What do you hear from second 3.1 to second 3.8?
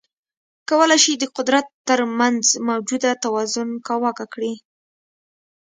توازن